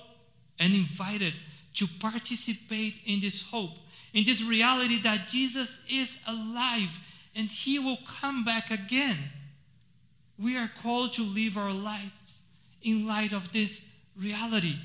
and 0.59 0.73
invited 0.73 1.33
to 1.75 1.87
participate 1.99 2.97
in 3.05 3.19
this 3.19 3.43
hope, 3.43 3.77
in 4.13 4.23
this 4.23 4.41
reality 4.41 4.99
that 5.01 5.29
Jesus 5.29 5.79
is 5.87 6.19
alive 6.27 6.99
and 7.35 7.47
he 7.47 7.77
will 7.77 7.99
come 8.19 8.43
back 8.43 8.71
again. 8.71 9.17
We 10.39 10.57
are 10.57 10.71
called 10.81 11.13
to 11.13 11.23
live 11.23 11.57
our 11.57 11.73
lives 11.73 12.43
in 12.81 13.07
light 13.07 13.33
of 13.33 13.51
this 13.51 13.85
reality. 14.19 14.77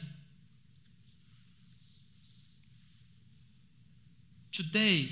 Today, 4.50 5.08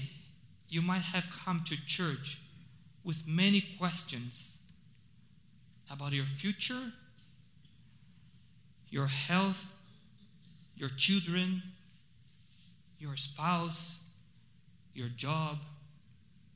you 0.69 0.83
might 0.83 1.03
have 1.03 1.29
come 1.45 1.63
to 1.67 1.77
church 1.87 2.40
with 3.11 3.27
many 3.27 3.61
questions 3.77 4.59
about 5.91 6.13
your 6.13 6.25
future, 6.25 6.93
your 8.89 9.09
health, 9.09 9.73
your 10.77 10.91
children, 10.91 11.61
your 13.01 13.17
spouse, 13.17 14.05
your 14.95 15.09
job, 15.09 15.59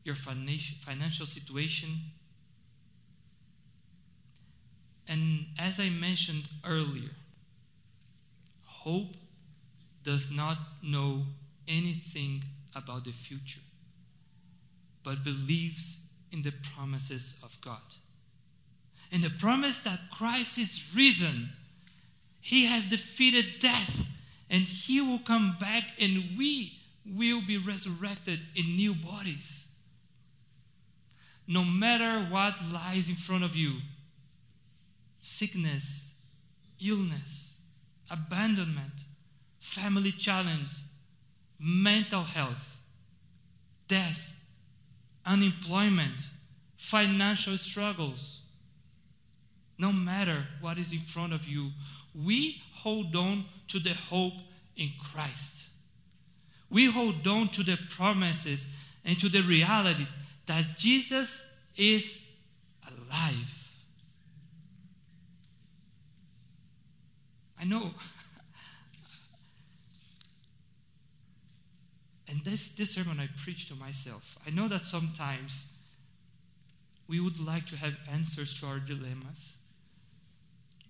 your 0.05 0.15
financial 0.15 1.27
situation. 1.27 1.99
And 5.09 5.47
as 5.59 5.81
I 5.81 5.89
mentioned 5.89 6.45
earlier, 6.65 7.11
hope 8.63 9.17
does 10.05 10.31
not 10.31 10.59
know 10.85 11.25
anything 11.67 12.45
about 12.77 13.07
the 13.07 13.11
future, 13.11 13.63
but 15.03 15.25
believes 15.25 16.04
in 16.35 16.43
the 16.43 16.53
promises 16.75 17.39
of 17.45 17.57
God. 17.61 17.95
In 19.13 19.21
the 19.21 19.31
promise 19.31 19.79
that 19.81 20.11
Christ 20.11 20.59
is 20.59 20.83
risen, 20.93 21.51
He 22.41 22.67
has 22.67 22.87
defeated 22.87 23.61
death, 23.61 24.05
and 24.51 24.65
He 24.65 25.01
will 25.01 25.21
come 25.21 25.57
back, 25.61 25.93
and 26.01 26.37
we 26.37 26.73
will 27.07 27.41
be 27.41 27.57
resurrected 27.57 28.41
in 28.57 28.77
new 28.77 28.95
bodies. 28.95 29.67
No 31.47 31.65
matter 31.65 32.27
what 32.29 32.59
lies 32.73 33.09
in 33.09 33.15
front 33.15 33.45
of 33.45 33.55
you 33.55 33.77
sickness, 35.21 36.11
illness, 36.85 37.59
abandonment, 38.11 39.05
family 39.61 40.13
challenge, 40.13 40.71
mental 41.59 42.25
health, 42.25 42.79
death, 43.89 44.34
unemployment, 45.27 46.29
financial 46.77 47.57
struggles. 47.57 48.41
No 49.79 49.93
matter 49.93 50.47
what 50.61 50.79
is 50.79 50.93
in 50.93 51.01
front 51.01 51.33
of 51.33 51.47
you, 51.47 51.71
we 52.15 52.63
hold 52.73 53.17
on 53.17 53.45
to 53.69 53.79
the 53.79 53.95
hope 53.95 54.35
in 54.77 54.91
Christ. 55.03 55.69
We 56.71 56.87
hold 56.87 57.27
on 57.27 57.49
to 57.49 57.63
the 57.63 57.79
promises 57.91 58.69
and 59.05 59.19
to 59.21 59.29
the 59.29 59.43
reality 59.43 60.07
that 60.47 60.77
Jesus 60.77 61.45
is 61.77 62.23
alive. 62.87 63.71
I 67.61 67.65
know 67.65 67.91
And 72.35 72.45
this, 72.45 72.71
this 72.71 72.91
sermon 72.91 73.21
I 73.21 73.29
preach 73.45 73.69
to 73.69 73.77
myself. 73.77 74.37
I 74.45 74.51
know 74.51 74.67
that 74.67 74.81
sometimes 74.81 75.73
we 77.07 77.21
would 77.21 77.39
like 77.39 77.65
to 77.67 77.77
have 77.77 77.95
answers 78.11 78.59
to 78.59 78.67
our 78.67 78.81
dilemmas, 78.81 79.55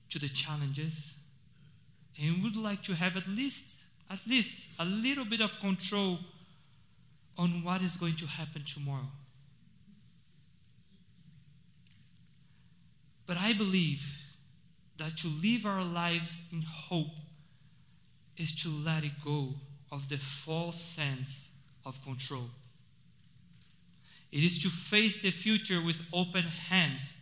to 0.09 0.19
the 0.19 0.31
challenges, 0.31 1.17
and 2.19 2.37
we 2.37 2.43
would 2.45 2.57
like 2.57 2.83
to 2.85 2.95
have 2.95 3.15
at 3.15 3.29
least, 3.29 3.77
at 4.11 4.21
least 4.27 4.69
a 4.79 4.87
little 4.87 5.27
bit 5.27 5.43
of 5.43 5.61
control 5.61 6.19
on 7.37 7.63
what 7.63 7.83
is 7.83 7.97
going 7.97 8.17
to 8.17 8.27
happen 8.27 8.63
tomorrow. 8.67 9.11
But 13.27 13.37
I 13.37 13.53
believe 13.53 14.19
that 14.97 15.19
to 15.19 15.29
live 15.29 15.67
our 15.67 15.85
lives 15.85 16.47
in 16.51 16.63
hope 16.63 17.19
is 18.39 18.55
to 18.63 18.71
let 18.71 19.05
it 19.05 19.23
go 19.23 19.57
of 19.95 20.09
the 20.09 20.19
false 20.19 20.81
sense 20.81 21.51
of 21.87 22.03
control. 22.03 22.51
It 24.33 24.43
is 24.43 24.61
to 24.65 24.69
face 24.69 25.23
the 25.23 25.31
future 25.31 25.81
with 25.81 26.03
open 26.13 26.43
hands, 26.43 27.17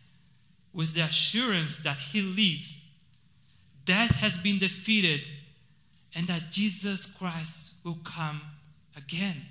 with 0.72 0.94
the 0.94 1.02
assurance 1.02 1.80
that 1.80 1.98
He 1.98 2.22
lives. 2.22 2.80
Death 3.84 4.12
has 4.20 4.38
been 4.38 4.58
defeated, 4.58 5.28
and 6.14 6.26
that 6.28 6.50
Jesus 6.50 7.04
Christ 7.04 7.74
will 7.84 7.98
come 8.04 8.40
again. 8.96 9.42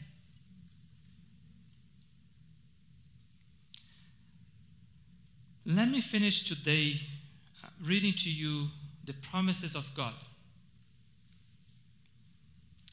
Let 5.63 5.89
me 5.89 6.01
finish 6.01 6.43
today 6.43 7.01
uh, 7.63 7.67
reading 7.85 8.13
to 8.13 8.31
you 8.31 8.69
the 9.05 9.13
promises 9.13 9.75
of 9.75 9.91
God. 9.95 10.13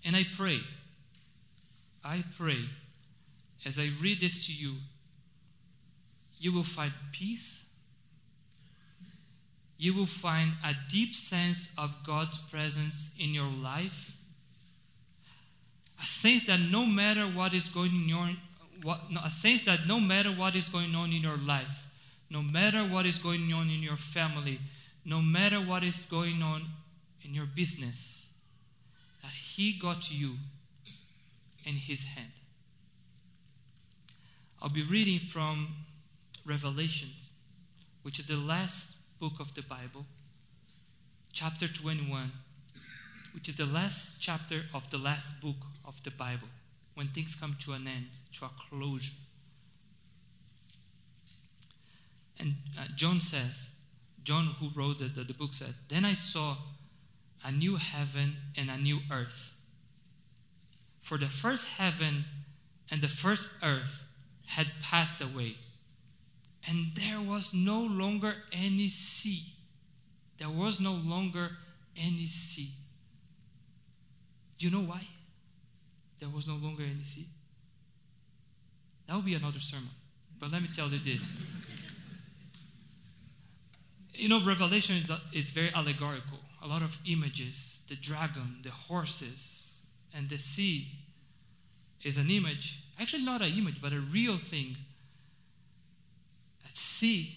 And 0.09 0.17
I 0.17 0.25
pray, 0.25 0.61
I 2.03 2.25
pray, 2.39 2.65
as 3.67 3.79
I 3.79 3.91
read 4.01 4.21
this 4.21 4.47
to 4.47 4.55
you, 4.55 4.77
you 6.39 6.51
will 6.51 6.65
find 6.65 6.93
peace. 7.13 7.63
You 9.77 9.93
will 9.93 10.07
find 10.07 10.53
a 10.65 10.73
deep 10.89 11.13
sense 11.13 11.69
of 11.77 11.95
God's 12.07 12.39
presence 12.39 13.11
in 13.19 13.35
your 13.35 13.51
life. 13.51 14.17
A 16.01 16.07
sense 16.07 16.47
that 16.47 16.61
no 16.73 16.87
matter 16.87 17.25
what 17.25 17.53
is 17.53 17.69
going 17.69 17.95
in 17.95 18.09
your 18.09 18.31
what, 18.83 19.11
no, 19.11 19.21
a 19.23 19.29
sense 19.29 19.65
that 19.65 19.87
no 19.87 20.01
matter 20.01 20.31
what 20.31 20.57
is 20.57 20.71
going 20.71 20.95
on 20.95 21.13
in 21.13 21.21
your 21.21 21.37
life, 21.37 21.87
no 22.31 22.41
matter 22.41 22.79
what 22.79 23.05
is 23.05 23.19
going 23.19 23.53
on 23.53 23.69
in 23.69 23.83
your 23.83 23.97
family, 23.97 24.59
no 25.05 25.21
matter 25.21 25.59
what 25.59 25.85
is 25.85 26.07
going 26.07 26.43
on 26.43 26.63
in 27.23 27.35
your 27.35 27.45
business, 27.45 28.28
He 29.59 29.73
got 29.73 30.09
you 30.13 30.35
in 31.65 31.75
His 31.75 32.05
hand. 32.05 32.31
I'll 34.63 34.69
be 34.69 34.85
reading 34.85 35.19
from 35.19 35.75
Revelations, 36.47 37.33
which 38.03 38.21
is 38.21 38.27
the 38.27 38.37
last 38.37 38.95
book 39.19 39.33
of 39.41 39.57
the 39.57 39.63
Bible, 39.63 40.07
chapter 41.33 41.67
21, 41.67 42.31
which 43.35 43.49
is 43.49 43.57
the 43.57 43.67
last 43.67 44.21
chapter 44.21 44.63
of 44.73 44.89
the 44.91 44.99
last 44.99 45.41
book 45.41 45.57
of 45.85 46.01
the 46.05 46.13
Bible, 46.13 46.47
when 46.95 47.09
things 47.09 47.35
come 47.35 47.57
to 47.63 47.73
an 47.73 47.89
end, 47.89 48.07
to 48.35 48.45
a 48.45 48.51
closure. 48.71 49.11
And 52.39 52.55
uh, 52.79 52.85
John 52.95 53.21
says, 53.21 53.73
John, 54.23 54.55
who 54.61 54.69
wrote 54.81 55.01
the, 55.01 55.07
the, 55.07 55.25
the 55.25 55.35
book, 55.35 55.53
said, 55.53 55.75
Then 55.89 56.05
I 56.05 56.13
saw 56.13 56.59
a 57.45 57.53
new 57.53 57.77
heaven 57.77 58.37
and 58.57 58.71
a 58.71 58.77
new 58.77 59.01
earth. 59.11 59.55
For 61.01 61.19
the 61.19 61.29
first 61.29 61.67
heaven 61.67 62.25
and 62.91 63.01
the 63.01 63.09
first 63.09 63.51
earth 63.63 64.05
had 64.47 64.67
passed 64.83 65.21
away, 65.21 65.57
and 66.67 66.87
there 66.95 67.21
was 67.21 67.55
no 67.55 67.81
longer 67.81 68.35
any 68.53 68.89
sea. 68.89 69.45
There 70.39 70.51
was 70.51 70.81
no 70.81 70.93
longer 70.93 71.51
any 71.97 72.27
sea. 72.27 72.71
Do 74.59 74.67
you 74.67 74.73
know 74.73 74.83
why? 74.83 75.03
There 76.21 76.29
was 76.29 76.49
no 76.49 76.55
longer 76.57 76.83
any 76.83 77.05
sea. 77.05 77.27
That 79.07 79.15
will 79.15 79.23
be 79.23 79.35
another 79.35 79.61
sermon. 79.61 79.91
But 80.39 80.53
let 80.53 80.63
me 80.63 80.69
tell 80.69 80.89
you 80.89 80.99
this. 80.99 81.33
you 84.13 84.29
know, 84.29 84.45
Revelation 84.45 84.97
is, 84.97 85.11
uh, 85.11 85.19
is 85.33 85.51
very 85.51 85.73
allegorical. 85.75 86.39
A 86.63 86.67
lot 86.67 86.83
of 86.83 86.99
images 87.07 87.83
the 87.89 87.95
dragon, 87.95 88.59
the 88.63 88.71
horses, 88.71 89.81
and 90.15 90.29
the 90.29 90.39
sea 90.39 90.89
is 92.03 92.19
an 92.19 92.31
image. 92.31 92.81
Actually, 93.01 93.25
not 93.25 93.43
an 93.43 93.53
image, 93.57 93.81
but 93.81 93.93
a 93.93 94.01
real 94.01 94.39
thing. 94.39 94.77
That 96.65 96.77
sea 96.77 97.37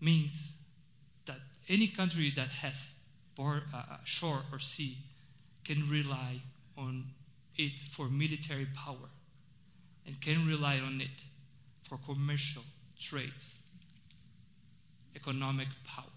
means 0.00 0.52
that 1.26 1.38
any 1.68 1.88
country 1.88 2.32
that 2.36 2.48
has 2.48 2.94
uh, 3.38 3.52
shore 4.04 4.42
or 4.52 4.58
sea 4.58 4.98
can 5.64 5.88
rely 5.90 6.40
on 6.76 7.06
it 7.56 7.80
for 7.90 8.08
military 8.08 8.66
power 8.66 9.10
and 10.06 10.20
can 10.20 10.46
rely 10.46 10.78
on 10.78 11.00
it 11.00 11.24
for 11.82 11.98
commercial 11.98 12.62
trades, 13.00 13.58
economic 15.16 15.68
power. 15.84 16.13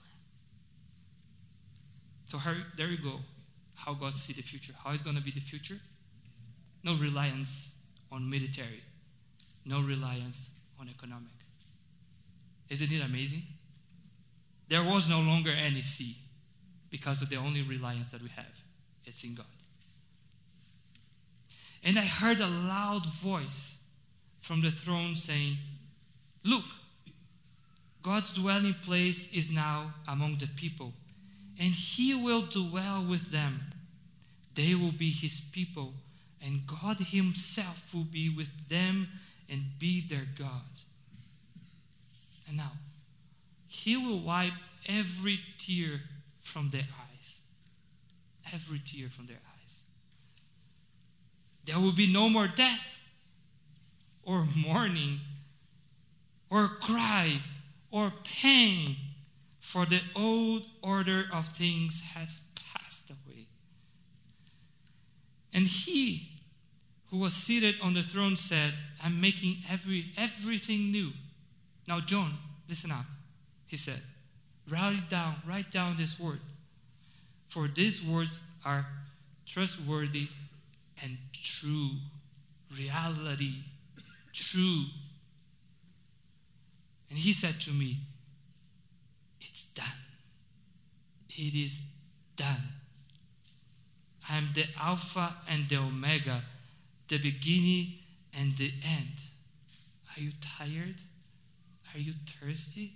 So 2.27 2.37
there 2.77 2.87
you 2.87 2.97
go. 2.97 3.19
How 3.73 3.93
God 3.93 4.13
see 4.13 4.33
the 4.33 4.41
future. 4.41 4.73
How 4.83 4.91
is 4.91 5.01
going 5.01 5.15
to 5.15 5.21
be 5.21 5.31
the 5.31 5.39
future? 5.39 5.79
No 6.83 6.95
reliance 6.95 7.73
on 8.11 8.29
military. 8.29 8.83
No 9.65 9.81
reliance 9.81 10.49
on 10.79 10.89
economic. 10.89 11.31
Isn't 12.69 12.91
it 12.91 13.03
amazing? 13.03 13.43
There 14.67 14.83
was 14.83 15.09
no 15.09 15.19
longer 15.19 15.51
any 15.51 15.81
sea 15.81 16.17
because 16.89 17.21
of 17.21 17.29
the 17.29 17.37
only 17.37 17.61
reliance 17.61 18.11
that 18.11 18.21
we 18.21 18.29
have. 18.29 18.45
It's 19.05 19.23
in 19.23 19.35
God. 19.35 19.45
And 21.83 21.97
I 21.97 22.01
heard 22.01 22.41
a 22.41 22.47
loud 22.47 23.05
voice 23.05 23.77
from 24.41 24.61
the 24.61 24.71
throne 24.71 25.15
saying, 25.15 25.57
Look, 26.43 26.65
God's 28.03 28.33
dwelling 28.33 28.73
place 28.73 29.31
is 29.31 29.51
now 29.51 29.93
among 30.07 30.37
the 30.37 30.47
people, 30.47 30.93
and 31.59 31.69
he 31.69 32.13
will 32.13 32.43
dwell 32.43 33.03
with 33.07 33.31
them. 33.31 33.61
They 34.55 34.75
will 34.75 34.91
be 34.91 35.11
his 35.11 35.39
people, 35.39 35.93
and 36.41 36.67
God 36.67 36.99
himself 36.99 37.93
will 37.93 38.03
be 38.03 38.29
with 38.29 38.69
them 38.69 39.07
and 39.49 39.63
be 39.79 40.01
their 40.01 40.27
God. 40.37 40.63
And 42.47 42.57
now, 42.57 42.71
he 43.67 43.97
will 43.97 44.19
wipe 44.19 44.53
every 44.87 45.39
tear 45.57 46.01
from 46.41 46.69
their 46.69 46.81
eyes. 46.81 47.41
Every 48.53 48.79
tear 48.79 49.09
from 49.09 49.27
their 49.27 49.37
eyes. 49.61 49.83
There 51.65 51.79
will 51.79 51.91
be 51.91 52.11
no 52.11 52.29
more 52.29 52.47
death, 52.47 53.03
or 54.23 54.45
mourning, 54.55 55.19
or 56.49 56.67
cry, 56.67 57.41
or 57.91 58.13
pain, 58.23 58.95
for 59.67 59.85
the 59.85 59.99
old 60.15 60.63
order 60.81 61.25
of 61.33 61.49
things 61.49 62.01
has 62.13 62.39
passed 62.73 63.09
away. 63.09 63.47
And 65.53 65.65
he 65.67 66.29
who 67.09 67.19
was 67.19 67.33
seated 67.33 67.75
on 67.81 67.93
the 67.93 68.01
throne 68.03 68.35
said, 68.35 68.73
I'm 69.03 69.19
making 69.19 69.57
every, 69.69 70.05
everything 70.17 70.91
new. 70.91 71.11
Now, 71.87 71.99
John, 71.99 72.33
listen 72.69 72.91
up. 72.91 73.05
He 73.65 73.75
said, 73.75 74.01
Write 74.69 74.95
it 74.95 75.09
down, 75.09 75.35
write 75.47 75.71
down 75.71 75.95
this 75.97 76.19
word. 76.19 76.39
For 77.47 77.67
these 77.67 78.03
words 78.03 78.41
are 78.65 78.85
trustworthy 79.45 80.27
and 81.01 81.17
true. 81.33 81.91
Reality, 82.77 83.53
true. 84.33 84.85
And 87.09 87.17
he 87.17 87.31
said 87.31 87.59
to 87.61 87.71
me, 87.71 87.97
It's 89.39 89.65
done. 89.65 89.85
It 91.37 91.53
is 91.53 91.83
done. 92.35 92.63
I 94.27 94.37
am 94.37 94.49
the 94.55 94.65
Alpha 94.81 95.35
and 95.47 95.69
the 95.69 95.77
Omega, 95.77 96.41
the 97.07 97.19
beginning 97.19 97.93
and 98.37 98.57
the 98.57 98.73
end. 98.83 99.21
Are 100.09 100.19
you 100.19 100.31
tired? 100.41 100.95
Are 101.93 101.99
you 101.99 102.13
thirsty? 102.25 102.93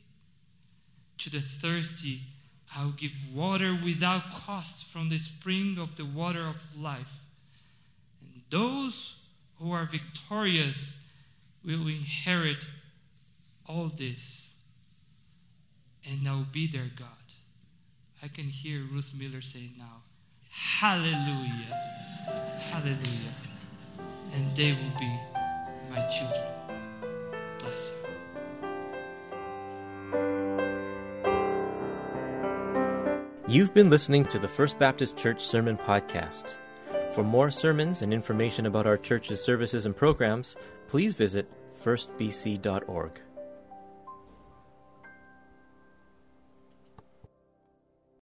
To 1.19 1.30
the 1.30 1.39
thirsty, 1.39 2.21
I 2.75 2.84
will 2.84 2.91
give 2.91 3.12
water 3.34 3.77
without 3.82 4.32
cost 4.32 4.86
from 4.86 5.10
the 5.10 5.19
spring 5.19 5.77
of 5.77 5.95
the 5.95 6.06
water 6.06 6.47
of 6.47 6.80
life. 6.80 7.19
And 8.21 8.41
those 8.49 9.17
who 9.60 9.71
are 9.71 9.86
victorious 9.86 10.95
will 11.63 11.88
inherit 11.88 12.65
all 13.69 13.88
this, 13.88 14.56
and 16.10 16.27
I 16.27 16.34
will 16.34 16.47
be 16.51 16.65
their 16.65 16.89
God. 16.95 17.21
I 18.24 18.28
can 18.28 18.46
hear 18.46 18.84
Ruth 18.92 19.14
Miller 19.18 19.42
saying 19.42 19.74
now, 19.78 20.04
Hallelujah, 20.52 21.74
Hallelujah. 22.70 23.34
And 24.34 24.56
they 24.56 24.74
will 24.74 25.00
be 25.00 25.12
my 25.90 26.08
children. 26.08 26.46
Bless 27.60 27.92
you. 27.92 28.12
You've 33.48 33.74
been 33.74 33.90
listening 33.90 34.24
to 34.26 34.40
the 34.40 34.48
First 34.48 34.78
Baptist 34.78 35.18
Church 35.18 35.44
Sermon 35.44 35.78
Podcast. 35.78 36.56
For 37.14 37.24
more 37.24 37.50
sermons 37.50 38.02
and 38.02 38.14
information 38.14 38.68
about 38.68 38.88
our 38.88 38.98
church's 38.98 39.44
services 39.44 39.86
and 39.86 39.96
programs, 39.96 40.56
please 40.88 41.16
visit 41.16 41.50
firstbc.org. 41.84 43.20